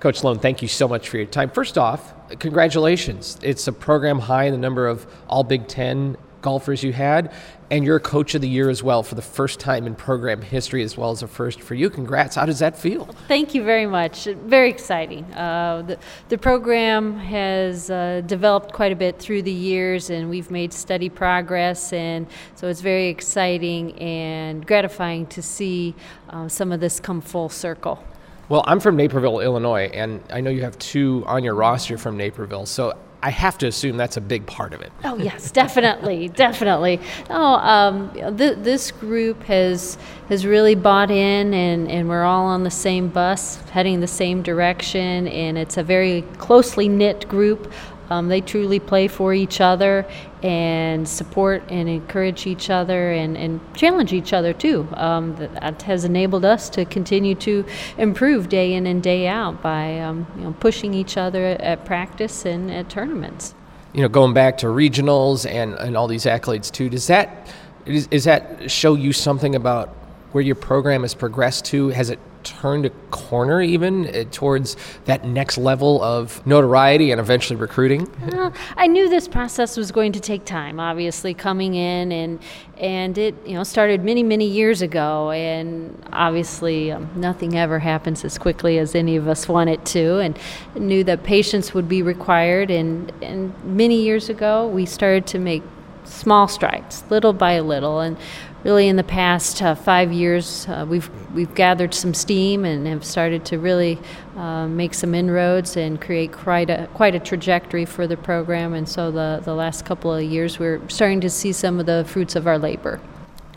[0.00, 1.50] Coach Slone, thank you so much for your time.
[1.50, 3.38] First off, congratulations.
[3.42, 7.30] It's a program high in the number of all Big Ten golfers you had,
[7.70, 10.82] and you're coach of the year as well for the first time in program history,
[10.82, 11.90] as well as a first for you.
[11.90, 12.36] Congrats.
[12.36, 13.10] How does that feel?
[13.28, 14.24] Thank you very much.
[14.24, 15.24] Very exciting.
[15.34, 15.98] Uh, the,
[16.30, 21.10] the program has uh, developed quite a bit through the years, and we've made steady
[21.10, 25.94] progress, and so it's very exciting and gratifying to see
[26.30, 28.02] uh, some of this come full circle.
[28.50, 32.16] Well, I'm from Naperville, Illinois, and I know you have two on your roster from
[32.16, 32.66] Naperville.
[32.66, 34.90] So I have to assume that's a big part of it.
[35.04, 37.00] Oh yes, definitely, definitely.
[37.30, 42.64] Oh, um, th- this group has has really bought in, and, and we're all on
[42.64, 47.72] the same bus, heading the same direction, and it's a very closely knit group.
[48.10, 50.04] Um, they truly play for each other
[50.42, 54.88] and support and encourage each other and, and challenge each other too.
[54.94, 57.64] Um, that has enabled us to continue to
[57.98, 62.44] improve day in and day out by um, you know, pushing each other at practice
[62.44, 63.54] and at tournaments.
[63.92, 67.52] You know, going back to regionals and, and all these accolades too, does that
[67.86, 69.88] is, is that show you something about
[70.32, 71.88] where your program has progressed to?
[71.88, 77.58] Has it turned a corner even uh, towards that next level of notoriety and eventually
[77.58, 78.10] recruiting?
[78.32, 80.80] Well, I knew this process was going to take time.
[80.80, 82.38] Obviously, coming in and
[82.78, 88.24] and it you know started many many years ago, and obviously um, nothing ever happens
[88.24, 90.38] as quickly as any of us want it to, and
[90.74, 92.70] knew that patience would be required.
[92.70, 95.62] And and many years ago, we started to make
[96.04, 98.16] small strides, little by little, and
[98.64, 103.04] really in the past uh, five years, uh, we've we've gathered some steam and have
[103.04, 103.98] started to really
[104.36, 108.74] uh, make some inroads and create quite a quite a trajectory for the program.
[108.74, 112.04] And so the the last couple of years, we're starting to see some of the
[112.06, 113.00] fruits of our labor.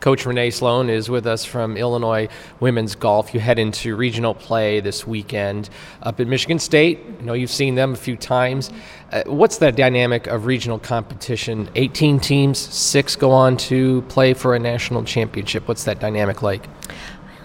[0.00, 2.26] Coach Renee Slone is with us from Illinois
[2.58, 3.34] Women's Golf.
[3.34, 5.68] You head into regional play this weekend
[6.02, 7.00] up at Michigan State.
[7.20, 8.70] I know you've seen them a few times.
[9.12, 11.68] Uh, what's the dynamic of regional competition?
[11.74, 15.68] 18 teams, six go on to play for a national championship.
[15.68, 16.66] What's that dynamic like?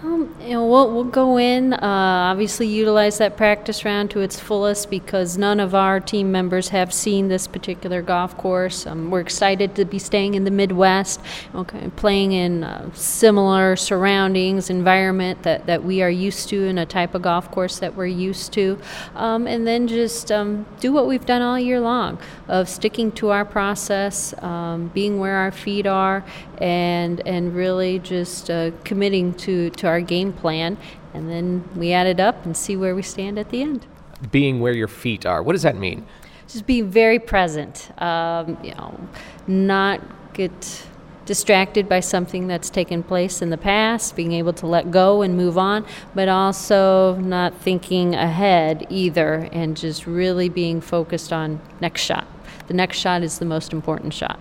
[0.06, 4.38] Um, you know, we'll, we'll go in, uh, obviously utilize that practice round to its
[4.38, 8.86] fullest because none of our team members have seen this particular golf course.
[8.86, 11.20] Um, we're excited to be staying in the Midwest,
[11.56, 16.86] okay, playing in uh, similar surroundings, environment that, that we are used to, and a
[16.86, 18.78] type of golf course that we're used to.
[19.16, 23.30] Um, and then just um, do what we've done all year long of sticking to
[23.30, 26.24] our process, um, being where our feet are,
[26.58, 30.76] and, and really just uh, committing to, to our our game plan,
[31.14, 33.86] and then we add it up and see where we stand at the end.
[34.30, 36.06] Being where your feet are, what does that mean?
[36.48, 37.90] Just being very present.
[38.00, 39.00] Um, you know,
[39.46, 40.00] not
[40.34, 40.86] get
[41.24, 45.34] distracted by something that's taken place in the past, being able to let go and
[45.36, 45.84] move on,
[46.14, 52.26] but also not thinking ahead either, and just really being focused on next shot.
[52.68, 54.38] The next shot is the most important shot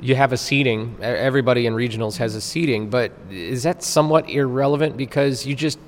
[0.00, 0.96] you have a seating.
[1.00, 5.78] Everybody in regionals has a seating, but is that somewhat irrelevant because you just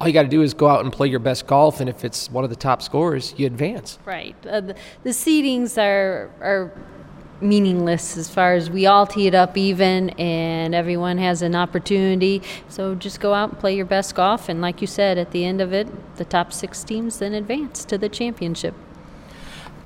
[0.00, 2.04] all you got to do is go out and play your best golf, and if
[2.04, 3.98] it's one of the top scorers, you advance.
[4.04, 4.34] Right.
[4.46, 6.72] Uh, the, the seedings are are
[7.40, 12.42] meaningless as far as we all tee it up even, and everyone has an opportunity.
[12.68, 15.44] So just go out and play your best golf, and like you said, at the
[15.44, 18.74] end of it, the top six teams then advance to the championship.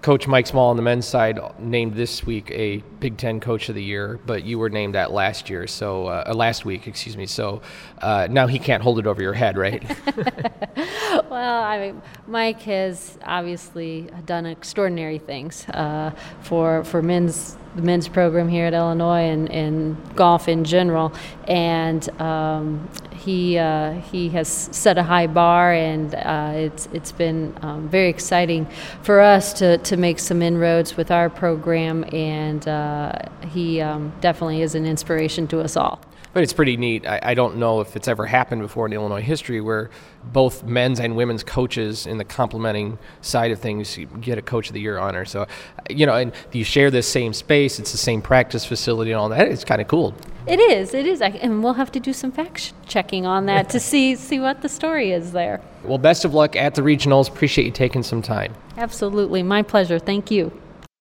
[0.03, 3.75] Coach Mike Small on the men's side named this week a Big Ten Coach of
[3.75, 7.17] the Year, but you were named that last year, so uh, uh, last week, excuse
[7.17, 7.27] me.
[7.27, 7.63] So
[8.01, 9.83] uh, now he can't hold it over your head, right?
[11.31, 18.09] well, I mean, Mike has obviously done extraordinary things uh, for for men's the men's
[18.09, 21.13] program here at Illinois and, and golf in general.
[21.47, 22.89] And um,
[23.29, 28.09] he uh, he has set a high bar, and uh, it's it's been um, very
[28.09, 28.67] exciting
[29.03, 33.13] for us to, to make some inroads with our program, and uh,
[33.51, 36.01] he um, definitely is an inspiration to us all.
[36.33, 37.07] But it's pretty neat.
[37.07, 39.91] I, I, don't know if it's ever happened before in Illinois history where
[40.25, 44.75] both men's and women's coaches in the complementing side of things get a Coach of
[44.75, 45.25] the Year honor.
[45.25, 45.47] So,
[45.91, 49.31] you know, and you share this same space, it's the same practice facility and all
[49.31, 49.49] that.
[49.49, 50.15] It's kind of cool.
[50.49, 50.95] It is.
[50.95, 51.21] It is.
[51.21, 54.69] And we'll have to do some fact checking on that to see see what the
[54.69, 55.61] story is there.
[55.85, 57.29] Well, best of luck at the regionals.
[57.29, 58.55] Appreciate you taking some time.
[58.77, 59.43] Absolutely.
[59.43, 59.99] My pleasure.
[59.99, 60.53] Thank you.